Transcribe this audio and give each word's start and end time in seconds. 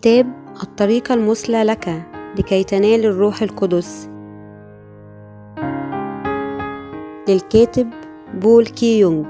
كتاب 0.00 0.26
الطريق 0.62 1.12
المثلى 1.12 1.64
لك 1.64 2.06
لكي 2.38 2.64
تنال 2.64 3.04
الروح 3.04 3.42
القدس. 3.42 4.08
للكاتب 7.28 7.90
بول 8.34 8.66
كي 8.66 9.00
يونغ. 9.00 9.26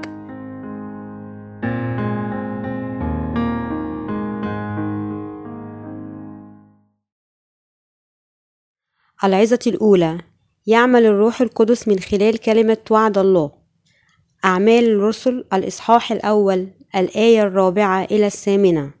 العظة 9.23 9.59
الأولى 9.67 10.17
يعمل 10.67 11.05
الروح 11.05 11.41
القدس 11.41 11.87
من 11.87 11.99
خلال 11.99 12.37
كلمة 12.37 12.77
وعد 12.91 13.17
الله. 13.17 13.51
أعمال 14.45 14.89
الرسل 14.89 15.45
الإصحاح 15.53 16.11
الأول 16.11 16.67
الآية 16.95 17.41
الرابعة 17.41 18.03
إلى 18.03 18.25
الثامنة. 18.25 18.98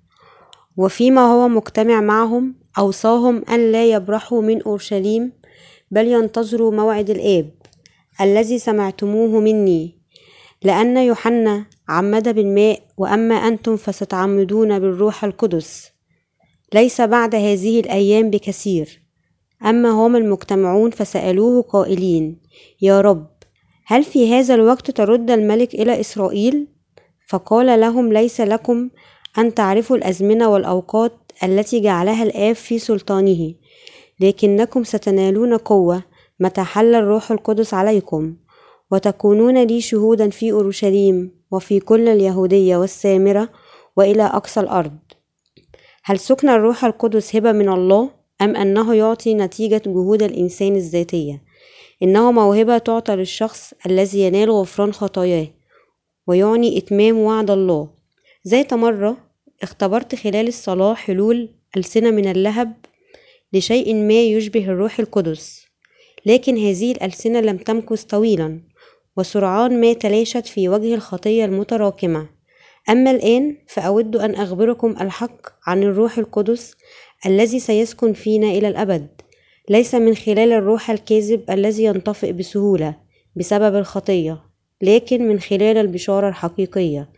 وفيما 0.79 1.21
هو 1.21 1.47
مجتمع 1.47 2.01
معهم 2.01 2.55
أوصاهم 2.77 3.43
أن 3.49 3.71
لا 3.71 3.85
يبرحوا 3.85 4.41
من 4.41 4.63
أورشليم 4.63 5.31
بل 5.91 6.07
ينتظروا 6.07 6.71
موعد 6.71 7.09
الآب 7.09 7.51
الذي 8.21 8.59
سمعتموه 8.59 9.39
مني. 9.39 9.95
لأن 10.63 10.97
يوحنا 10.97 11.65
عمد 11.89 12.35
بالماء 12.35 12.81
وأما 12.97 13.35
أنتم 13.35 13.75
فستعمدون 13.75 14.79
بالروح 14.79 15.23
القدس. 15.23 15.91
ليس 16.73 17.01
بعد 17.01 17.35
هذه 17.35 17.79
الأيام 17.79 18.29
بكثير. 18.29 19.01
أما 19.65 19.89
هم 19.89 20.15
المجتمعون 20.15 20.91
فسألوه 20.91 21.61
قائلين 21.61 22.41
يا 22.81 23.01
رب 23.01 23.27
هل 23.85 24.03
في 24.03 24.33
هذا 24.33 24.55
الوقت 24.55 24.91
ترد 24.91 25.31
الملك 25.31 25.73
إلى 25.73 25.99
إسرائيل؟ 25.99 26.67
فقال 27.27 27.79
لهم 27.79 28.13
ليس 28.13 28.41
لكم 28.41 28.89
أن 29.37 29.53
تعرفوا 29.53 29.97
الأزمنة 29.97 30.49
والأوقات 30.49 31.11
التي 31.43 31.79
جعلها 31.79 32.23
الآب 32.23 32.55
في 32.55 32.79
سلطانه 32.79 33.53
لكنكم 34.19 34.83
ستنالون 34.83 35.57
قوة 35.57 36.03
متى 36.39 36.61
حل 36.61 36.95
الروح 36.95 37.31
القدس 37.31 37.73
عليكم 37.73 38.35
وتكونون 38.91 39.63
لي 39.63 39.81
شهودا 39.81 40.29
في 40.29 40.51
أورشليم 40.51 41.31
وفي 41.51 41.79
كل 41.79 42.09
اليهودية 42.09 42.77
والسامرة 42.77 43.49
وإلى 43.97 44.23
أقصى 44.23 44.59
الأرض. 44.59 44.97
هل 46.03 46.19
سكن 46.19 46.49
الروح 46.49 46.85
القدس 46.85 47.35
هبة 47.35 47.51
من 47.51 47.69
الله 47.69 48.09
أم 48.41 48.55
أنه 48.55 48.93
يعطي 48.93 49.33
نتيجة 49.33 49.81
جهود 49.85 50.23
الإنسان 50.23 50.75
الذاتية؟ 50.75 51.41
إنه 52.03 52.31
موهبة 52.31 52.77
تعطى 52.77 53.15
للشخص 53.15 53.73
الذي 53.85 54.19
ينال 54.19 54.51
غفران 54.51 54.93
خطاياه 54.93 55.47
ويعني 56.27 56.77
إتمام 56.77 57.17
وعد 57.17 57.51
الله. 57.51 57.98
ذات 58.47 58.73
مرة 58.73 59.17
اختبرت 59.63 60.15
خلال 60.15 60.47
الصلاة 60.47 60.93
حلول 60.93 61.49
ألسنة 61.77 62.11
من 62.11 62.27
اللهب 62.27 62.73
لشيء 63.53 63.95
ما 63.95 64.23
يشبه 64.23 64.65
الروح 64.65 64.99
القدس 64.99 65.65
لكن 66.25 66.57
هذه 66.57 66.91
الألسنة 66.91 67.39
لم 67.39 67.57
تمكث 67.57 68.03
طويلا 68.03 68.59
وسرعان 69.17 69.81
ما 69.81 69.93
تلاشت 69.93 70.47
في 70.47 70.69
وجه 70.69 70.95
الخطية 70.95 71.45
المتراكمة. 71.45 72.29
أما 72.89 73.11
الآن 73.11 73.57
فأود 73.67 74.15
أن 74.15 74.35
أخبركم 74.35 74.95
الحق 75.01 75.47
عن 75.67 75.83
الروح 75.83 76.17
القدس 76.17 76.75
الذي 77.25 77.59
سيسكن 77.59 78.13
فينا 78.13 78.47
إلى 78.47 78.67
الأبد. 78.67 79.07
ليس 79.69 79.95
من 79.95 80.15
خلال 80.15 80.51
الروح 80.51 80.89
الكاذب 80.89 81.51
الذي 81.51 81.83
ينطفئ 81.83 82.31
بسهولة 82.31 82.95
بسبب 83.35 83.75
الخطية 83.75 84.41
لكن 84.81 85.27
من 85.27 85.39
خلال 85.39 85.77
البشارة 85.77 86.29
الحقيقية. 86.29 87.09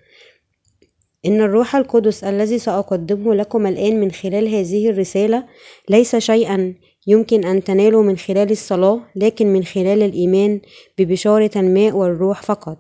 إن 1.26 1.42
الروح 1.42 1.76
القدس 1.76 2.24
الذي 2.24 2.60
سأقدمه 2.60 3.36
لكم 3.36 3.68
الآن 3.68 4.00
من 4.00 4.12
خلال 4.12 4.56
هذه 4.56 4.90
الرسالة 4.90 5.44
ليس 5.90 6.16
شيئا 6.16 6.74
يمكن 7.08 7.46
أن 7.46 7.64
تنالوا 7.64 8.04
من 8.04 8.18
خلال 8.18 8.52
الصلاة 8.52 9.02
لكن 9.16 9.54
من 9.54 9.64
خلال 9.64 10.04
الإيمان 10.04 10.62
ببشارة 10.98 11.52
الماء 11.56 11.96
والروح 11.96 12.42
فقط. 12.42 12.78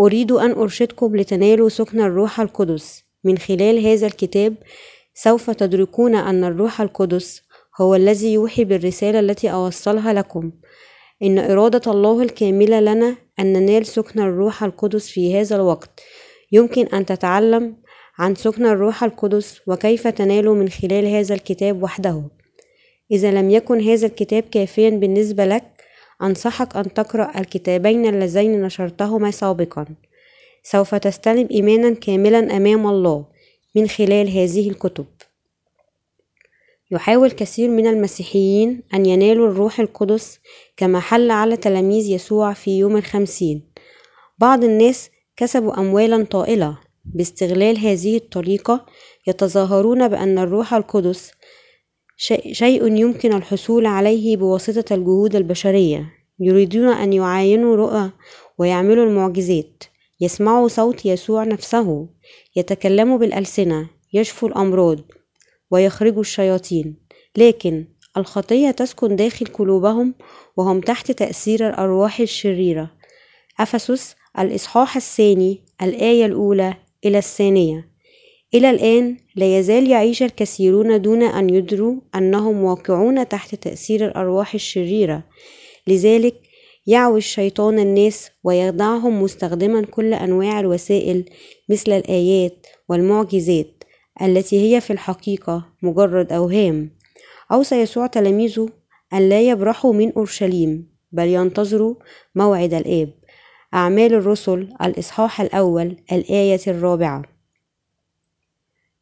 أريد 0.00 0.32
أن 0.32 0.50
أرشدكم 0.50 1.16
لتنالوا 1.16 1.68
سكن 1.68 2.00
الروح 2.00 2.40
القدس. 2.40 3.04
من 3.24 3.38
خلال 3.38 3.86
هذا 3.86 4.06
الكتاب 4.06 4.54
سوف 5.14 5.50
تدركون 5.50 6.14
أن 6.14 6.44
الروح 6.44 6.80
القدس 6.80 7.42
هو 7.80 7.94
الذي 7.94 8.32
يوحي 8.32 8.64
بالرسالة 8.64 9.20
التي 9.20 9.52
أوصلها 9.52 10.12
لكم. 10.12 10.52
إن 11.22 11.38
إرادة 11.38 11.92
الله 11.92 12.22
الكاملة 12.22 12.80
لنا 12.80 13.16
أن 13.40 13.52
ننال 13.52 13.86
سكن 13.86 14.20
الروح 14.20 14.64
القدس 14.64 15.08
في 15.08 15.40
هذا 15.40 15.56
الوقت. 15.56 16.00
يمكن 16.56 16.86
أن 16.86 17.06
تتعلم 17.06 17.76
عن 18.18 18.34
سكن 18.34 18.66
الروح 18.66 19.04
القدس 19.04 19.60
وكيف 19.66 20.08
تناله 20.08 20.54
من 20.54 20.68
خلال 20.68 21.06
هذا 21.06 21.34
الكتاب 21.34 21.82
وحده. 21.82 22.22
إذا 23.10 23.30
لم 23.30 23.50
يكن 23.50 23.80
هذا 23.80 24.06
الكتاب 24.06 24.42
كافيا 24.42 24.90
بالنسبة 24.90 25.44
لك 25.44 25.64
أنصحك 26.22 26.76
أن 26.76 26.94
تقرأ 26.94 27.38
الكتابين 27.38 28.06
اللذين 28.06 28.62
نشرتهما 28.62 29.30
سابقا. 29.30 29.86
سوف 30.62 30.94
تستلم 30.94 31.48
إيمانا 31.50 31.94
كاملا 31.94 32.56
أمام 32.56 32.86
الله 32.86 33.24
من 33.74 33.88
خلال 33.88 34.28
هذه 34.28 34.70
الكتب. 34.70 35.06
يحاول 36.90 37.30
كثير 37.30 37.68
من 37.70 37.86
المسيحيين 37.86 38.82
أن 38.94 39.06
ينالوا 39.06 39.48
الروح 39.48 39.80
القدس 39.80 40.40
كما 40.76 41.00
حل 41.00 41.30
على 41.30 41.56
تلاميذ 41.56 42.10
يسوع 42.10 42.52
في 42.52 42.78
يوم 42.78 42.96
الخمسين. 42.96 43.62
بعض 44.38 44.64
الناس 44.64 45.10
كسبوا 45.36 45.80
أموالا 45.80 46.24
طائلة. 46.24 46.78
باستغلال 47.04 47.78
هذه 47.78 48.16
الطريقة 48.16 48.86
يتظاهرون 49.26 50.08
بأن 50.08 50.38
الروح 50.38 50.74
القدس 50.74 51.30
شيء 52.52 52.96
يمكن 52.96 53.32
الحصول 53.32 53.86
عليه 53.86 54.36
بواسطة 54.36 54.94
الجهود 54.94 55.36
البشرية. 55.36 56.12
يريدون 56.40 56.88
أن 56.88 57.12
يعاينوا 57.12 57.76
رؤى 57.76 58.10
ويعملوا 58.58 59.04
المعجزات. 59.04 59.84
يسمعوا 60.20 60.68
صوت 60.68 61.06
يسوع 61.06 61.44
نفسه. 61.44 62.08
يتكلموا 62.56 63.18
بالألسنة. 63.18 63.88
يشفوا 64.12 64.48
الأمراض. 64.48 64.98
ويخرجوا 65.70 66.20
الشياطين. 66.20 66.96
لكن 67.36 67.84
الخطية 68.16 68.70
تسكن 68.70 69.16
داخل 69.16 69.46
قلوبهم 69.46 70.14
وهم 70.56 70.80
تحت 70.80 71.12
تأثير 71.12 71.68
الأرواح 71.68 72.20
الشريرة. 72.20 72.90
أفسس 73.60 74.15
الإصحاح 74.38 74.96
الثاني 74.96 75.60
الآية 75.82 76.26
الأولى 76.26 76.74
إلى 77.04 77.18
الثانية. 77.18 77.88
إلى 78.54 78.70
الآن 78.70 79.16
لا 79.36 79.58
يزال 79.58 79.90
يعيش 79.90 80.22
الكثيرون 80.22 81.02
دون 81.02 81.22
أن 81.22 81.50
يدروا 81.50 82.00
أنهم 82.14 82.64
واقعون 82.64 83.28
تحت 83.28 83.54
تأثير 83.54 84.06
الأرواح 84.06 84.54
الشريرة. 84.54 85.22
لذلك 85.86 86.34
يعوي 86.86 87.18
الشيطان 87.18 87.78
الناس 87.78 88.30
ويخدعهم 88.44 89.22
مستخدما 89.22 89.82
كل 89.82 90.14
أنواع 90.14 90.60
الوسائل 90.60 91.24
مثل 91.68 91.92
الآيات 91.92 92.66
والمعجزات 92.88 93.84
التي 94.22 94.60
هي 94.60 94.80
في 94.80 94.92
الحقيقة 94.92 95.66
مجرد 95.82 96.32
أوهام. 96.32 96.90
أوصى 97.52 97.74
يسوع 97.80 98.06
تلاميذه 98.06 98.68
أن 99.12 99.28
لا 99.28 99.40
يبرحوا 99.40 99.92
من 99.92 100.12
أورشليم 100.12 100.88
بل 101.12 101.28
ينتظروا 101.28 101.94
موعد 102.34 102.74
الآب. 102.74 103.25
أعمال 103.74 104.14
الرسل 104.14 104.68
الإصحاح 104.82 105.40
الأول 105.40 105.96
الآية 106.12 106.60
الرابعة. 106.66 107.22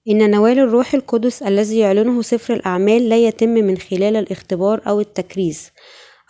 إن 0.09 0.31
نوال 0.31 0.59
الروح 0.59 0.95
القدس 0.95 1.43
الذي 1.43 1.79
يعلنه 1.79 2.23
سفر 2.23 2.55
الأعمال 2.55 3.09
لا 3.09 3.27
يتم 3.27 3.49
من 3.49 3.79
خلال 3.79 4.17
الاختبار 4.17 4.81
أو 4.87 5.01
التكريس 5.01 5.71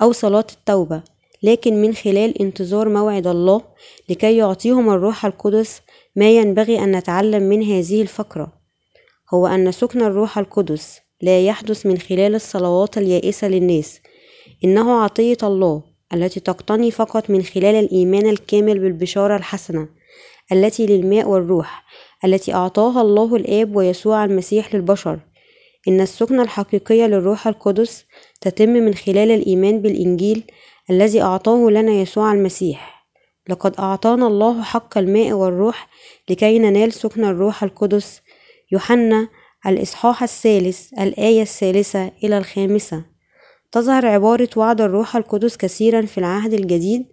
أو 0.03 0.13
صلاة 0.13 0.47
التوبة 0.53 1.03
لكن 1.43 1.83
من 1.83 1.95
خلال 1.95 2.43
انتظار 2.43 2.89
موعد 2.89 3.27
الله 3.27 3.63
لكي 4.09 4.37
يعطيهم 4.37 4.91
الروح 4.91 5.25
القدس 5.25 5.81
ما 6.17 6.31
ينبغي 6.31 6.79
أن 6.85 6.97
نتعلم 6.97 7.43
من 7.43 7.63
هذه 7.63 8.03
الفقرة. 8.03 8.53
هو 9.35 9.47
أن 9.47 9.73
سكن 9.73 10.03
الروح 10.03 10.39
القدس 10.39 11.01
لا 11.23 11.47
يحدث 11.47 11.87
من 11.87 11.99
خلال 11.99 12.35
الصلوات 12.35 12.99
اليائسة 12.99 13.49
للناس 13.49 14.01
إنه 14.65 15.01
عطية 15.01 15.37
الله 15.43 15.83
التي 16.15 16.41
تقتني 16.41 16.91
فقط 16.91 17.31
من 17.31 17.43
خلال 17.43 17.75
الإيمان 17.75 18.27
الكامل 18.27 18.79
بالبشارة 18.79 19.37
الحسنة 19.37 19.89
التي 20.53 20.87
للماء 20.87 21.29
والروح 21.29 21.85
التي 22.25 22.55
أعطاها 22.55 23.01
الله 23.01 23.37
الآب 23.37 23.77
ويسوع 23.77 24.25
المسيح 24.25 24.75
للبشر. 24.75 25.19
إن 25.89 26.01
السكنة 26.01 26.43
الحقيقية 26.43 27.07
للروح 27.07 27.47
القدس 27.47 28.05
تتم 28.41 28.69
من 28.69 28.95
خلال 28.95 29.31
الإيمان 29.31 29.83
بالإنجيل 29.83 30.45
الذي 30.91 31.23
أعطاه 31.23 31.71
لنا 31.71 31.93
يسوع 31.93 32.33
المسيح. 32.33 33.07
لقد 33.49 33.75
أعطانا 33.79 34.27
الله 34.27 34.63
حق 34.63 34.99
الماء 34.99 35.33
والروح 35.33 35.89
لكي 36.31 36.59
ننال 36.59 36.93
سكن 36.93 37.25
الروح 37.25 37.63
القدس. 37.63 38.23
يوحنا 38.73 39.29
الإصحاح 39.67 40.23
الثالث 40.23 40.93
الآية 41.01 41.43
الثالثة 41.43 42.11
إلى 42.25 42.39
الخامسة. 42.39 43.14
تظهر 43.75 44.07
عبارة 44.07 44.49
وعد 44.57 44.81
الروح 44.81 45.17
القدس 45.17 45.57
كثيرا 45.57 46.03
في 46.03 46.19
العهد 46.19 46.53
الجديد 46.53 47.07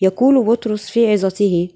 يقول 0.00 0.44
بطرس 0.44 0.90
في 0.90 1.12
عظته 1.12 1.68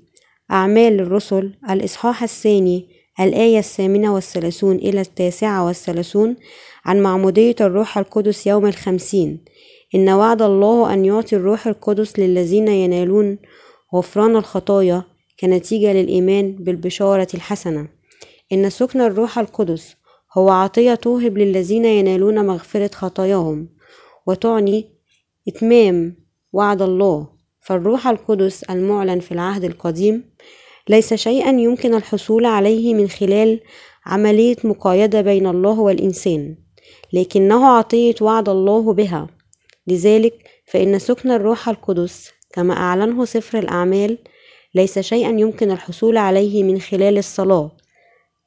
أعمال 0.50 1.00
الرسل 1.00 1.54
الإصحاح 1.70 2.22
الثاني 2.22 2.88
الآية 3.20 3.58
الثامنة 3.58 4.14
والثلاثون 4.14 4.76
إلى 4.76 5.00
التاسعة 5.00 5.66
والثلاثون 5.66 6.36
عن 6.84 7.00
معمودية 7.00 7.56
الروح 7.60 7.98
القدس 7.98 8.46
يوم 8.46 8.66
الخمسين. 8.66 9.44
إن 9.94 10.08
وعد 10.08 10.42
الله 10.42 10.94
أن 10.94 11.04
يعطي 11.04 11.36
الروح 11.36 11.66
القدس 11.66 12.18
للذين 12.18 12.68
ينالون 12.68 13.38
غفران 13.94 14.36
الخطايا 14.36 15.02
كنتيجة 15.40 15.92
للإيمان 15.92 16.52
بالبشارة 16.52 17.28
الحسنة. 17.34 17.88
إن 18.52 18.70
سكن 18.70 19.00
الروح 19.00 19.38
القدس 19.38 19.96
هو 20.38 20.50
عطية 20.50 20.94
توهب 20.94 21.38
للذين 21.38 21.84
ينالون 21.84 22.46
مغفرة 22.46 22.90
خطاياهم. 22.94 23.68
وتعني 24.26 24.88
إتمام 25.48 26.16
وعد 26.52 26.82
الله. 26.82 27.28
فالروح 27.60 28.06
القدس 28.06 28.62
المعلن 28.62 29.20
في 29.20 29.32
العهد 29.32 29.64
القديم 29.64 30.30
ليس 30.88 31.14
شيئا 31.14 31.50
يمكن 31.50 31.94
الحصول 31.94 32.46
عليه 32.46 32.94
من 32.94 33.08
خلال 33.08 33.60
عملية 34.06 34.56
مقايدة 34.64 35.20
بين 35.20 35.46
الله 35.46 35.80
والإنسان 35.80 36.56
لكنه 37.12 37.66
عطية 37.66 38.14
وعد 38.20 38.48
الله 38.48 38.92
بها. 38.92 39.26
لذلك 39.86 40.34
فإن 40.66 40.98
سكن 40.98 41.30
الروح 41.30 41.68
القدس 41.68 42.30
كما 42.52 42.74
أعلنه 42.74 43.24
سفر 43.24 43.58
الأعمال 43.58 44.18
ليس 44.74 44.98
شيئا 44.98 45.28
يمكن 45.28 45.70
الحصول 45.70 46.16
عليه 46.16 46.64
من 46.64 46.80
خلال 46.80 47.18
الصلاة. 47.18 47.70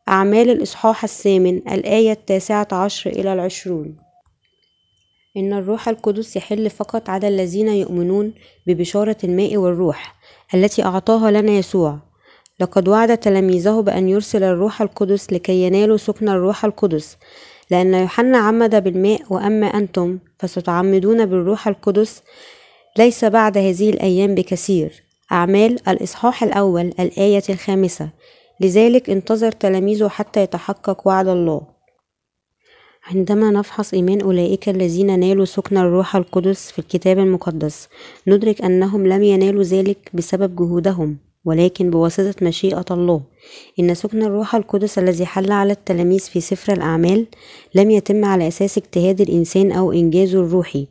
أعمال 0.09 0.49
الإصحاح 0.49 1.03
الثامن 1.03 1.57
الآية 1.57 2.11
التاسعة 2.11 2.67
عشر 2.71 3.09
إلى 3.09 3.33
العشرون. 3.33 4.04
إن 5.37 5.53
الروح 5.53 5.89
القدس 5.89 6.35
يحل 6.35 6.69
فقط 6.69 7.09
على 7.09 7.27
الذين 7.27 7.67
يؤمنون 7.67 8.33
ببشارة 8.67 9.17
الماء 9.23 9.57
والروح 9.57 10.15
التي 10.53 10.83
أعطاها 10.83 11.31
لنا 11.31 11.51
يسوع. 11.51 11.99
لقد 12.59 12.87
وعد 12.87 13.17
تلاميذه 13.17 13.81
بأن 13.81 14.09
يرسل 14.09 14.43
الروح 14.43 14.81
القدس 14.81 15.33
لكي 15.33 15.63
ينالوا 15.63 15.97
سكن 15.97 16.29
الروح 16.29 16.65
القدس. 16.65 17.17
لأن 17.71 17.93
يوحنا 17.93 18.37
عمد 18.37 18.83
بالماء 18.83 19.21
وأما 19.29 19.67
أنتم 19.67 20.19
فستعمدون 20.39 21.25
بالروح 21.25 21.67
القدس 21.67 22.23
ليس 22.97 23.25
بعد 23.25 23.57
هذه 23.57 23.89
الأيام 23.89 24.35
بكثير. 24.35 25.03
أعمال 25.31 25.89
الإصحاح 25.89 26.43
الأول 26.43 26.93
الآية 26.99 27.43
الخامسة. 27.49 28.09
لذلك 28.59 29.09
انتظر 29.09 29.51
تلاميذه 29.51 30.07
حتى 30.07 30.41
يتحقق 30.41 31.07
وعد 31.07 31.27
الله. 31.27 31.74
عندما 33.05 33.51
نفحص 33.51 33.93
إيمان 33.93 34.21
أولئك 34.21 34.69
الذين 34.69 35.19
نالوا 35.19 35.45
سكن 35.45 35.77
الروح 35.77 36.15
القدس 36.15 36.71
في 36.71 36.79
الكتاب 36.79 37.19
المقدس 37.19 37.89
ندرك 38.27 38.61
أنهم 38.61 39.07
لم 39.07 39.23
ينالوا 39.23 39.63
ذلك 39.63 40.09
بسبب 40.13 40.55
جهودهم 40.55 41.17
ولكن 41.45 41.89
بواسطة 41.89 42.45
مشيئة 42.45 42.85
الله. 42.91 43.21
إن 43.79 43.93
سكن 43.93 44.23
الروح 44.23 44.55
القدس 44.55 44.99
الذي 44.99 45.25
حل 45.25 45.51
على 45.51 45.73
التلاميذ 45.73 46.19
في 46.19 46.41
سفر 46.41 46.73
الأعمال 46.73 47.25
لم 47.75 47.91
يتم 47.91 48.25
على 48.25 48.47
أساس 48.47 48.77
اجتهاد 48.77 49.21
الإنسان 49.21 49.71
أو 49.71 49.91
إنجازه 49.91 50.39
الروحي. 50.39 50.87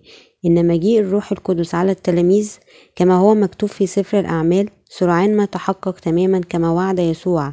إن 0.46 0.66
مجيء 0.66 1.00
الروح 1.00 1.32
القدس 1.32 1.74
على 1.74 1.92
التلاميذ 1.92 2.52
كما 2.96 3.14
هو 3.16 3.34
مكتوب 3.34 3.68
في 3.68 3.86
سفر 3.86 4.20
الأعمال 4.20 4.68
سرعان 4.98 5.36
ما 5.36 5.44
تحقق 5.44 5.98
تماما 5.98 6.40
كما 6.48 6.70
وعد 6.70 6.98
يسوع. 6.98 7.52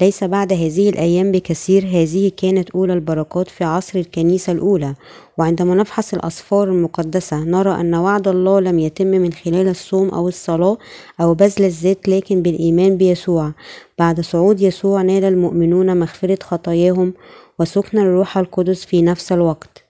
ليس 0.00 0.24
بعد 0.24 0.52
هذه 0.52 0.90
الأيام 0.90 1.32
بكثير 1.32 1.82
هذه 1.84 2.32
كانت 2.36 2.70
أولى 2.70 2.92
البركات 2.92 3.48
في 3.48 3.64
عصر 3.64 3.98
الكنيسة 3.98 4.52
الأولى. 4.52 4.94
وعندما 5.38 5.74
نفحص 5.74 6.14
الأسفار 6.14 6.68
المقدسة 6.68 7.44
نرى 7.44 7.80
أن 7.80 7.94
وعد 7.94 8.28
الله 8.28 8.60
لم 8.60 8.78
يتم 8.78 9.06
من 9.06 9.32
خلال 9.32 9.68
الصوم 9.68 10.08
أو 10.08 10.28
الصلاة 10.28 10.76
أو 11.20 11.34
بذل 11.34 11.64
الذات 11.64 12.08
لكن 12.08 12.42
بالإيمان 12.42 12.96
بيسوع. 12.96 13.52
بعد 13.98 14.20
صعود 14.20 14.60
يسوع 14.60 15.02
نال 15.02 15.24
المؤمنون 15.24 15.96
مغفرة 16.00 16.38
خطاياهم 16.42 17.14
وسكن 17.58 17.98
الروح 17.98 18.38
القدس 18.38 18.84
في 18.84 19.02
نفس 19.02 19.32
الوقت. 19.32 19.84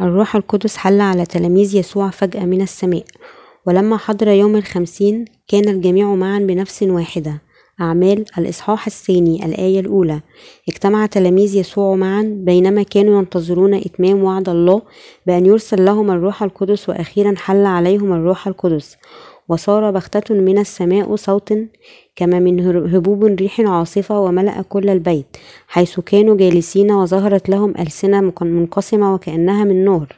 الروح 0.00 0.36
القدس 0.36 0.76
حل 0.76 1.00
على 1.00 1.26
تلاميذ 1.26 1.76
يسوع 1.76 2.10
فجأة 2.10 2.44
من 2.44 2.62
السماء. 2.62 3.04
ولما 3.66 3.96
حضر 3.96 4.28
يوم 4.28 4.56
الخمسين 4.56 5.24
كان 5.48 5.68
الجميع 5.68 6.14
معا 6.14 6.38
بنفس 6.38 6.82
واحدة 6.82 7.42
أعمال 7.80 8.24
الإصحاح 8.38 8.86
الثاني 8.86 9.46
الآية 9.46 9.80
الأولى. 9.80 10.20
اجتمع 10.68 11.06
تلاميذ 11.06 11.56
يسوع 11.56 11.94
معا 11.94 12.22
بينما 12.22 12.82
كانوا 12.82 13.18
ينتظرون 13.18 13.74
إتمام 13.74 14.24
وعد 14.24 14.48
الله 14.48 14.82
بأن 15.26 15.46
يرسل 15.46 15.84
لهم 15.84 16.10
الروح 16.10 16.42
القدس 16.42 16.88
وأخيرا 16.88 17.34
حل 17.36 17.66
عليهم 17.66 18.12
الروح 18.12 18.46
القدس. 18.46 18.96
وصار 19.48 19.90
بختة 19.90 20.34
من 20.34 20.58
السماء 20.58 21.16
صوت 21.16 21.54
كما 22.16 22.38
من 22.38 22.60
هبوب 22.94 23.24
ريح 23.24 23.60
عاصفة 23.60 24.20
وملأ 24.20 24.62
كل 24.62 24.90
البيت 24.90 25.36
حيث 25.68 26.00
كانوا 26.00 26.36
جالسين 26.36 26.92
وظهرت 26.92 27.48
لهم 27.48 27.74
ألسنة 27.78 28.32
منقسمة 28.40 29.14
وكأنها 29.14 29.64
من 29.64 29.84
نار 29.84 30.16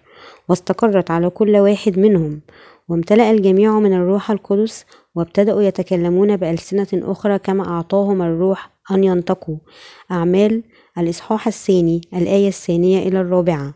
واستقرت 0.48 1.10
على 1.10 1.30
كل 1.30 1.56
واحد 1.56 1.98
منهم. 1.98 2.40
وامتلأ 2.88 3.30
الجميع 3.30 3.78
من 3.78 3.92
الروح 3.92 4.30
القدس 4.30 4.84
وابتدأوا 5.14 5.62
يتكلمون 5.62 6.36
بألسنة 6.36 6.88
أخرى 6.92 7.38
كما 7.38 7.68
أعطاهم 7.68 8.22
الروح 8.22 8.70
أن 8.90 9.04
ينطقوا. 9.04 9.56
أعمال 10.10 10.62
الإصحاح 10.98 11.46
الثاني 11.46 12.00
الآية 12.14 12.48
الثانية 12.48 13.08
إلى 13.08 13.20
الرابعة. 13.20 13.74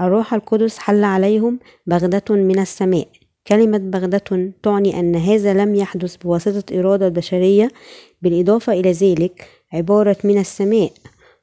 الروح 0.00 0.34
القدس 0.34 0.78
حل 0.78 1.04
عليهم 1.04 1.58
بغدة 1.86 2.24
من 2.30 2.58
السماء. 2.58 3.08
كلمة 3.46 3.78
بغدة 3.78 4.52
تعني 4.62 5.00
أن 5.00 5.16
هذا 5.16 5.54
لم 5.54 5.74
يحدث 5.74 6.16
بواسطة 6.16 6.80
إرادة 6.80 7.08
بشرية 7.08 7.68
بالإضافة 8.22 8.72
إلى 8.72 8.92
ذلك 8.92 9.48
عبارة 9.72 10.16
من 10.24 10.38
السماء 10.38 10.92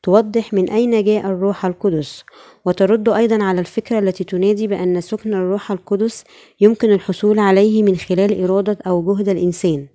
توضح 0.04 0.54
من 0.54 0.70
أين 0.70 1.04
جاء 1.04 1.26
الروح 1.26 1.66
القدس. 1.66 2.24
وترد 2.68 3.10
أيضا 3.10 3.44
على 3.44 3.60
الفكرة 3.60 4.00
التي 4.00 4.24
تنادي 4.24 4.68
بأن 4.68 5.02
سكن 5.02 5.34
الروح 5.34 5.72
القدس 5.72 6.24
يمكن 6.62 6.92
الحصول 6.92 7.40
عليه 7.40 7.84
من 7.84 7.96
خلال 7.96 8.44
إرادة 8.44 8.78
أو 8.88 9.02
جهد 9.14 9.30
الإنسان. 9.30 9.88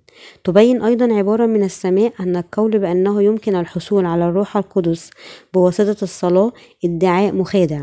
تبين 0.43 0.81
أيضا 0.81 1.13
عبارة 1.13 1.45
من 1.45 1.63
السماء 1.63 2.13
أن 2.19 2.35
القول 2.35 2.79
بأنه 2.79 3.23
يمكن 3.23 3.55
الحصول 3.55 4.05
على 4.05 4.25
الروح 4.29 4.57
القدس 4.57 5.09
بواسطة 5.53 6.03
الصلاة 6.03 6.51
ادعاء 6.85 7.33
مخادع. 7.33 7.81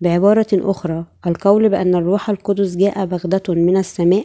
بعبارة 0.00 0.46
أخرى 0.52 1.04
القول 1.26 1.68
بأن 1.68 1.94
الروح 1.94 2.30
القدس 2.30 2.76
جاء 2.76 3.04
بغدة 3.04 3.42
من 3.48 3.76
السماء 3.76 4.24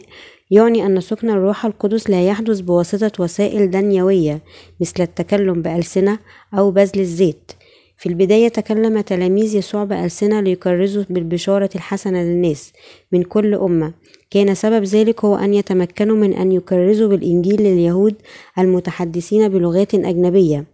يعني 0.50 0.86
أن 0.86 1.00
سكن 1.00 1.30
الروح 1.30 1.66
القدس 1.66 2.10
لا 2.10 2.26
يحدث 2.26 2.60
بواسطة 2.60 3.12
وسائل 3.18 3.70
دنيوية 3.70 4.42
مثل 4.80 5.02
التكلم 5.02 5.62
بألسنة 5.62 6.18
أو 6.54 6.70
بذل 6.70 7.00
الزيت. 7.00 7.52
في 7.96 8.08
البداية 8.08 8.48
تكلم 8.48 9.00
تلاميذ 9.00 9.56
يسوع 9.56 9.84
بألسنة 9.84 10.40
ليكرزوا 10.40 11.04
بالبشارة 11.10 11.70
الحسنة 11.74 12.22
للناس 12.22 12.72
من 13.12 13.22
كل 13.22 13.54
أمة. 13.54 13.94
كان 14.30 14.54
سبب 14.54 14.84
ذلك 14.84 15.24
هو 15.24 15.36
أن 15.36 15.54
يتمكنوا 15.54 16.16
من 16.16 16.32
أن 16.34 16.52
يكرزوا 16.52 17.08
بالإنجيل 17.08 17.62
لليهود 17.62 18.14
المتحدثين 18.58 19.48
بلغات 19.48 19.94
أجنبية. 19.94 20.64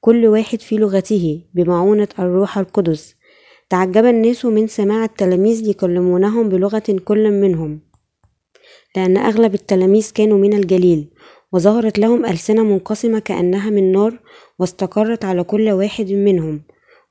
كل 0.00 0.26
واحد 0.26 0.60
في 0.60 0.76
لغته 0.76 1.40
بمعونة 1.54 2.08
الروح 2.18 2.58
القدس. 2.58 3.14
تعجب 3.70 4.04
الناس 4.04 4.44
من 4.44 4.66
سماع 4.66 5.04
التلاميذ 5.04 5.68
يكلمونهم 5.68 6.48
بلغة 6.48 6.96
كل 7.04 7.30
منهم. 7.30 7.80
لأن 8.96 9.16
أغلب 9.16 9.54
التلاميذ 9.54 10.10
كانوا 10.14 10.38
من 10.38 10.54
الجليل. 10.54 11.08
وظهرت 11.52 11.98
لهم 11.98 12.26
ألسنة 12.26 12.62
منقسمة 12.62 13.18
كأنها 13.18 13.70
من 13.70 13.92
نار 13.92 14.18
واستقرت 14.58 15.24
على 15.24 15.44
كل 15.44 15.70
واحد 15.70 16.12
منهم. 16.12 16.62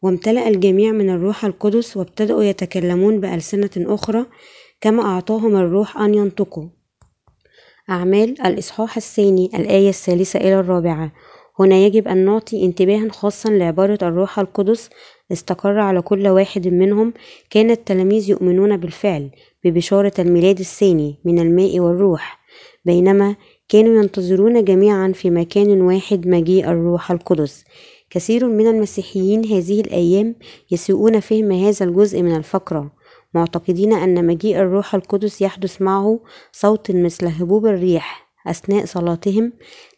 وامتلأ 0.02 0.48
الجميع 0.48 0.92
من 0.92 1.10
الروح 1.10 1.46
القدس 1.46 1.98
وابتدأوا 1.98 2.44
يتكلمون 2.44 3.20
بألسنة 3.20 3.70
أخرى 3.78 4.26
كما 4.82 5.04
أعطاهم 5.04 5.56
الروح 5.56 5.98
أن 5.98 6.14
ينطقوا. 6.16 6.68
أعمال 7.90 8.42
الإصحاح 8.42 8.98
الثاني 8.98 9.50
الآية 9.56 9.90
الثالثة 9.90 10.40
إلى 10.40 10.60
الرابعة. 10.60 11.12
هنا 11.60 11.76
يجب 11.76 12.08
أن 12.08 12.26
نعطي 12.26 12.66
انتباها 12.66 13.10
خاصا 13.10 13.50
لعبارة 13.50 13.98
الروح 14.02 14.40
القدس 14.40 14.90
استقر 15.32 15.80
على 15.80 16.02
كل 16.02 16.28
واحد 16.28 16.68
منهم. 16.68 17.14
كان 17.50 17.72
التلاميذ 17.72 18.30
يؤمنون 18.30 18.78
بالفعل 18.78 19.30
ببشارة 19.64 20.14
الميلاد 20.20 20.60
الثاني 20.60 21.16
من 21.26 21.40
الماء 21.40 21.80
والروح 21.80 22.42
بينما 22.86 23.36
كانوا 23.72 24.04
ينتظرون 24.04 24.64
جميعا 24.64 25.12
في 25.12 25.30
مكان 25.30 25.82
واحد 25.82 26.28
مجيء 26.28 26.70
الروح 26.70 27.12
القدس. 27.12 27.64
كثير 28.10 28.48
من 28.48 28.68
المسيحيين 28.68 29.46
هذه 29.46 29.82
الأيام 29.82 30.36
يسيئون 30.72 31.20
فهم 31.20 31.52
هذا 31.52 31.86
الجزء 31.86 32.22
من 32.22 32.36
الفقرة 32.36 32.92
معتقدين 33.34 33.94
أن 33.94 34.28
مجيء 34.28 34.58
الروح 34.58 34.96
القدس 34.96 35.42
يحدث 35.42 35.82
معه 35.82 36.20
صوت 36.52 36.92
مثل 36.92 37.28
هبوب 37.28 37.66
الريح 37.66 38.32
أثناء 38.48 38.86
صلاتهم 38.86 39.54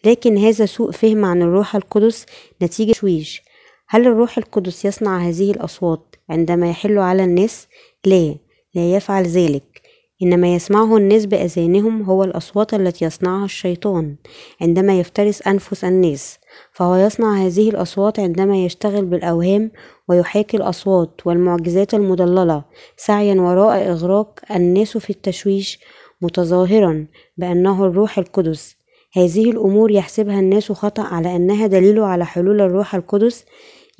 لكن 0.06 0.38
هذا 0.38 0.66
سوء 0.66 0.92
فهم 0.92 1.26
عن 1.26 1.42
الروح 1.42 1.76
القدس 1.76 2.26
نتيجة 2.62 2.94
شويش 2.94 3.42
هل 3.88 4.08
الروح 4.08 4.38
القدس 4.38 4.86
يصنع 4.86 5.18
هذه 5.18 5.52
الأصوات 5.52 6.16
عندما 6.30 6.70
يحل 6.70 6.98
على 6.98 7.24
الناس؟ 7.24 7.68
لا 8.06 8.36
لا 8.76 8.96
يفعل 8.96 9.24
ذلك. 9.24 9.83
إنما 10.24 10.56
يسمعه 10.56 10.98
الناس 10.98 11.26
بأذانهم 11.26 12.02
هو 12.02 12.24
الأصوات 12.24 12.74
التي 12.74 13.06
يصنعها 13.06 13.46
الشيطان 13.46 14.16
عندما 14.62 15.00
يفترس 15.00 15.48
أنفس 15.48 15.84
الناس 15.84 16.40
فهو 16.72 16.96
يصنع 16.96 17.34
هذه 17.34 17.70
الأصوات 17.70 18.20
عندما 18.20 18.66
يشتغل 18.66 19.06
بالأوهام 19.06 19.72
ويحاكي 20.08 20.58
الأصوات 20.58 21.22
والمعجزات 21.26 21.94
المضللة 21.94 22.64
سعيا 22.98 23.42
وراء 23.42 23.92
إغراق 23.92 24.40
الناس 24.52 24.98
في 24.98 25.10
التشويش 25.10 25.80
متظاهرا 26.22 27.08
بأنه 27.38 27.86
الروح 27.86 28.18
القدس. 28.18 28.76
هذه 29.14 29.52
الأمور 29.52 29.92
يحسبها 29.92 30.40
الناس 30.40 30.72
خطأ 30.72 31.04
على 31.04 31.36
أنها 31.36 31.68
دليل 31.68 32.00
على 32.00 32.26
حلول 32.26 32.62
الروح 32.62 32.96
القدس. 32.96 33.46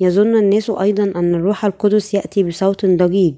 يظن 0.00 0.36
الناس 0.36 0.70
أيضا 0.70 1.02
أن 1.02 1.34
الروح 1.34 1.64
القدس 1.64 2.14
يأتي 2.14 2.42
بصوت 2.42 2.86
ضجيج 2.86 3.34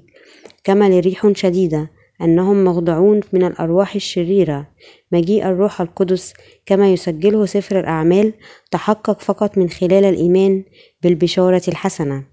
كما 0.63 0.89
لريح 0.89 1.31
شديدة. 1.35 1.96
أنهم 2.21 2.63
مخدعون 2.63 3.21
من 3.33 3.43
الأرواح 3.43 3.95
الشريرة. 3.95 4.67
مجيء 5.11 5.47
الروح 5.47 5.81
القدس 5.81 6.33
كما 6.65 6.93
يسجله 6.93 7.45
سفر 7.45 7.79
الأعمال 7.79 8.33
تحقق 8.71 9.21
فقط 9.21 9.57
من 9.57 9.69
خلال 9.69 10.05
الإيمان 10.05 10.63
بالبشارة 11.03 11.61
الحسنة. 11.67 12.23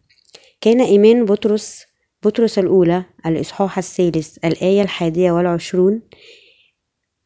كان 0.60 0.80
إيمان 0.80 1.24
بطرس 1.24 1.84
بطرس 2.22 2.58
الأولى 2.58 3.04
الإصحاح 3.26 3.78
الثالث 3.78 4.38
الآية 4.44 4.82
الحادية 4.82 5.32
والعشرون 5.32 6.02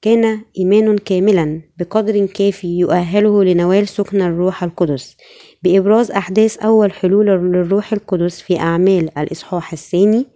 كان 0.03 0.43
إيمان 0.59 0.99
كاملا 0.99 1.63
بقدر 1.77 2.27
كافي 2.27 2.79
يؤهله 2.79 3.45
لنوال 3.45 3.89
سكن 3.89 4.23
الروح 4.23 4.65
القدس 4.65 5.17
بإبراز 5.63 6.11
أحداث 6.11 6.59
أول 6.59 6.93
حلول 6.93 7.27
للروح 7.27 7.93
القدس 7.93 8.41
في 8.41 8.59
أعمال 8.61 9.19
الإصحاح 9.19 9.73
الثاني 9.73 10.27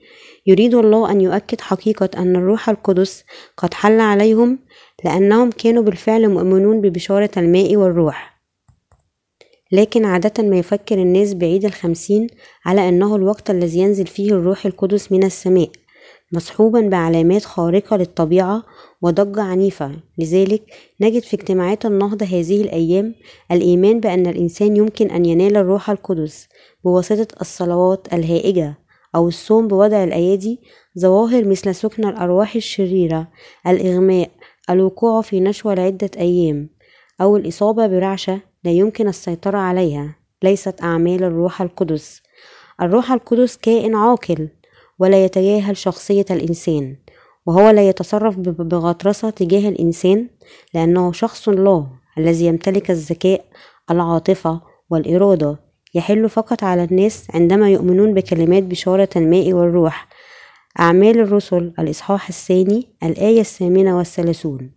يريد 0.46 0.75
الله 0.75 1.11
أن 1.11 1.20
يؤكد 1.20 1.61
حقيقة 1.61 2.11
أن 2.16 2.37
الروح 2.37 2.68
القدس 2.68 3.25
قد 3.56 3.75
حل 3.75 4.00
عليهم 4.00 4.58
لأنهم 5.04 5.50
كانوا 5.50 5.82
بالفعل 5.82 6.28
مؤمنون 6.28 6.80
ببشارة 6.80 7.30
الماء 7.37 7.76
والروح. 7.76 8.32
لكن 9.72 10.04
عادة 10.04 10.42
ما 10.42 10.58
يفكر 10.58 11.02
الناس 11.02 11.34
بعيد 11.34 11.64
الخمسين 11.64 12.26
على 12.66 12.88
أنه 12.88 13.16
الوقت 13.16 13.50
الذي 13.50 13.78
ينزل 13.78 14.06
فيه 14.06 14.32
الروح 14.32 14.66
القدس 14.66 15.12
من 15.12 15.25
السماء 15.25 15.68
مصحوبا 16.32 16.80
بعلامات 16.80 17.44
خارقة 17.44 17.96
للطبيعة 17.96 18.62
وضجة 19.02 19.42
عنيفة. 19.42 19.92
لذلك 20.18 20.62
نجد 21.00 21.22
في 21.22 21.34
اجتماعات 21.34 21.87
النهضة 21.87 22.26
هذه 22.26 22.62
الأيام 22.62 23.14
الإيمان 23.52 24.00
بأن 24.00 24.26
الإنسان 24.26 24.76
يمكن 24.76 25.11
أن 25.11 25.26
ينال 25.26 25.56
الروح 25.56 25.90
القدس 25.90 26.49
بواسطة 26.84 27.40
الصلوات 27.40 28.14
الهائجة 28.14 28.81
أو 29.14 29.28
الصوم 29.28 29.69
بوضع 29.69 30.04
الأيادي 30.04 30.61
ظواهر 30.99 31.45
مثل 31.45 31.75
سكن 31.75 32.04
الأرواح 32.09 32.54
الشريرة 32.54 33.28
الإغماء 33.66 34.31
الوقوع 34.71 35.21
في 35.21 35.40
نشوة 35.40 35.75
لعدة 35.75 36.11
أيام 36.19 36.69
أو 37.21 37.37
الإصابة 37.37 37.87
برعشة 37.87 38.40
لا 38.64 38.71
يمكن 38.71 39.09
السيطرة 39.09 39.59
عليها 39.59 40.16
ليست 40.42 40.83
أعمال 40.83 41.25
الروح 41.25 41.62
القدس. 41.62 42.23
الروح 42.83 43.12
القدس 43.12 43.57
كائن 43.57 43.95
عاقل 43.95 44.49
ولا 44.99 45.25
يتجاهل 45.25 45.76
شخصية 45.76 46.25
الإنسان 46.31 46.97
وهو 47.47 47.71
لا 47.71 47.88
يتصرف 47.88 48.38
بغطرسة 48.38 49.31
تجاه 49.31 49.69
الإنسان 49.69 50.28
لأنه 50.75 51.12
شخص 51.12 51.49
الله 51.49 51.88
الذي 52.19 52.47
يمتلك 52.47 52.90
الذكاء 52.90 53.45
العاطفة 53.90 54.61
والإرادة. 54.90 55.59
يحل 55.94 56.28
فقط 56.28 56.64
على 56.64 56.84
الناس 56.84 57.26
عندما 57.34 57.70
يؤمنون 57.70 58.14
بكلمات 58.14 58.62
بشارة 58.62 59.08
الماء 59.16 59.52
والروح. 59.52 60.08
أعمال 60.80 61.20
الرسل 61.20 61.72
الإصحاح 61.78 62.28
الثاني 62.28 62.88
الآية 63.02 63.40
الثامنة 63.40 63.99
والثلاثون. 63.99 64.70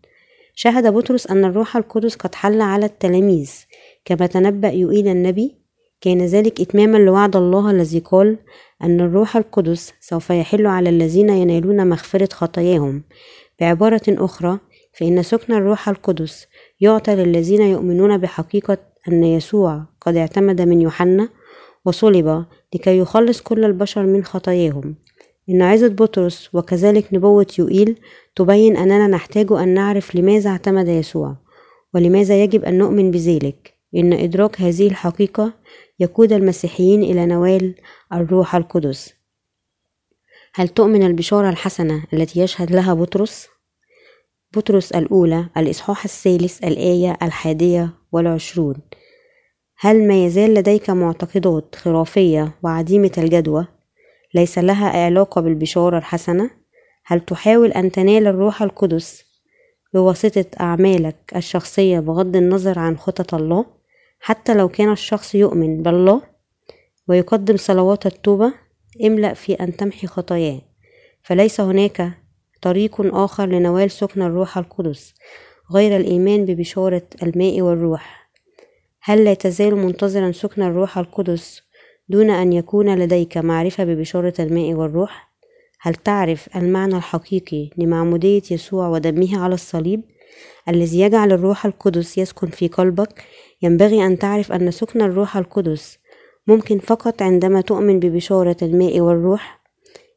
شهد 0.55 0.93
بطرس 0.93 1.27
أن 1.27 1.45
الروح 1.45 1.77
القدس 1.77 2.15
قد 2.15 2.35
حل 2.35 2.61
على 2.61 2.85
التلاميذ. 2.85 3.51
كما 4.05 4.27
تنبأ 4.27 4.69
يؤيل 4.69 5.07
النبي 5.07 5.55
كان 6.01 6.25
ذلك 6.25 6.61
إتماما 6.61 6.97
لوعد 6.97 7.35
الله 7.35 7.71
الذي 7.71 7.99
قال 7.99 8.37
أن 8.83 9.01
الروح 9.01 9.37
القدس 9.37 9.93
سوف 9.99 10.29
يحل 10.29 10.67
على 10.67 10.89
الذين 10.89 11.29
ينالون 11.29 11.89
مغفرة 11.89 12.29
خطاياهم. 12.33 13.03
بعبارة 13.59 14.01
أخرى 14.09 14.59
فإن 14.93 15.23
سكن 15.23 15.53
الروح 15.53 15.89
القدس 15.89 16.47
يعطى 16.79 17.15
للذين 17.15 17.61
يؤمنون 17.61 18.17
بحقيقة 18.17 18.77
أن 19.07 19.23
يسوع 19.23 19.83
قد 20.01 20.15
اعتمد 20.15 20.61
من 20.61 20.81
يوحنا 20.81 21.29
وصلب 21.85 22.45
لكي 22.75 22.97
يخلص 22.97 23.41
كل 23.41 23.65
البشر 23.65 24.05
من 24.05 24.23
خطاياهم. 24.23 24.95
إن 25.49 25.61
عظة 25.61 25.87
بطرس 25.87 26.49
وكذلك 26.53 27.13
نبوة 27.13 27.47
يوئيل 27.59 27.99
تبين 28.35 28.77
أننا 28.77 29.07
نحتاج 29.07 29.51
أن 29.51 29.69
نعرف 29.69 30.15
لماذا 30.15 30.49
اعتمد 30.49 30.87
يسوع 30.87 31.35
ولماذا 31.93 32.43
يجب 32.43 32.65
أن 32.65 32.77
نؤمن 32.77 33.11
بذلك. 33.11 33.73
إن 33.95 34.13
إدراك 34.13 34.61
هذه 34.61 34.87
الحقيقة 34.87 35.53
يقود 35.99 36.33
المسيحيين 36.33 37.03
إلى 37.03 37.25
نوال 37.25 37.75
الروح 38.13 38.55
القدس. 38.55 39.13
هل 40.55 40.67
تؤمن 40.67 41.03
البشارة 41.03 41.49
الحسنة 41.49 42.03
التي 42.13 42.39
يشهد 42.39 42.71
لها 42.71 42.93
بطرس؟ 42.93 43.47
بطرس 44.55 44.91
الأولى 44.91 45.49
الإصحاح 45.57 46.03
الثالث 46.03 46.63
الآية 46.63 47.17
الحادية 47.21 47.89
والعشرون 48.15 48.75
هل 49.77 50.07
ما 50.07 50.25
يزال 50.25 50.53
لديك 50.53 50.89
معتقدات 50.89 51.75
خرافية 51.75 52.55
وعديمة 52.63 53.11
الجدوى 53.17 53.67
ليس 54.33 54.57
لها 54.57 55.05
علاقة 55.05 55.41
بالبشارة 55.41 55.97
الحسنة؟ 55.97 56.49
هل 57.05 57.19
تحاول 57.19 57.71
أن 57.71 57.91
تنال 57.91 58.27
الروح 58.27 58.61
القدس 58.61 59.25
بواسطة 59.93 60.45
أعمالك 60.61 61.15
الشخصية 61.35 61.99
بغض 61.99 62.35
النظر 62.35 62.79
عن 62.79 62.97
خطط 62.97 63.33
الله؟ 63.33 63.65
حتى 64.19 64.53
لو 64.53 64.69
كان 64.69 64.91
الشخص 64.91 65.35
يؤمن 65.35 65.83
بالله 65.83 66.21
ويقدم 67.07 67.57
صلوات 67.57 68.05
التوبة 68.05 68.53
املأ 69.05 69.33
في 69.33 69.53
أن 69.53 69.77
تمحي 69.77 70.07
خطاياه 70.07 70.61
فليس 71.23 71.61
هناك 71.61 72.11
طريق 72.61 73.15
آخر 73.15 73.45
لنوال 73.45 73.91
سكن 73.91 74.21
الروح 74.21 74.57
القدس 74.57 75.13
غير 75.71 75.97
الإيمان 75.97 76.45
ببشارة 76.45 77.07
الماء 77.23 77.61
والروح. 77.61 78.29
هل 79.01 79.23
لا 79.23 79.33
تزال 79.33 79.75
منتظرا 79.75 80.31
سكن 80.31 80.61
الروح 80.61 80.97
القدس 80.97 81.61
دون 82.09 82.29
أن 82.29 82.53
يكون 82.53 82.95
لديك 82.95 83.37
معرفة 83.37 83.83
ببشارة 83.83 84.33
الماء 84.39 84.73
والروح؟ 84.73 85.31
هل 85.79 85.95
تعرف 85.95 86.49
المعنى 86.55 86.95
الحقيقي 86.97 87.69
لمعمودية 87.77 88.41
يسوع 88.51 88.87
ودمه 88.87 89.39
على 89.39 89.53
الصليب 89.53 90.01
الذي 90.69 90.99
يجعل 90.99 91.31
الروح 91.31 91.65
القدس 91.65 92.17
يسكن 92.17 92.47
في 92.47 92.67
قلبك؟ 92.67 93.23
ينبغي 93.61 94.05
أن 94.05 94.19
تعرف 94.19 94.51
أن 94.51 94.71
سكن 94.71 95.01
الروح 95.01 95.37
القدس 95.37 95.99
ممكن 96.47 96.79
فقط 96.79 97.21
عندما 97.21 97.61
تؤمن 97.61 97.99
ببشارة 97.99 98.57
الماء 98.61 98.99
والروح. 98.99 99.61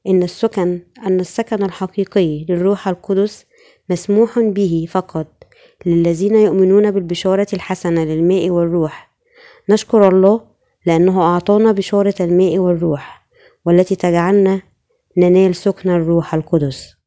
إن 0.07 0.23
السكن 0.23 0.81
أن 1.07 1.21
السكن 1.21 1.64
الحقيقي 1.64 2.45
للروح 2.49 2.88
القدس 2.88 3.47
مسموح 3.90 4.38
به 4.38 4.87
فقط 4.90 5.38
للذين 5.87 6.35
يؤمنون 6.35 6.91
بالبشارة 6.91 7.47
الحسنة 7.53 8.05
للماء 8.05 8.51
والروح. 8.51 9.11
نشكر 9.69 10.09
الله 10.09 10.41
لأنه 10.87 11.23
أعطانا 11.23 11.73
بشارة 11.73 12.15
الماء 12.21 12.59
والروح 12.59 13.29
والتي 13.67 13.97
تجعلنا 13.97 14.63
ننال 15.17 15.55
سكن 15.55 15.91
الروح 15.91 16.35
القدس. 16.35 16.98